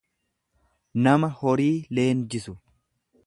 [1.07, 2.57] nama horii leenjisu.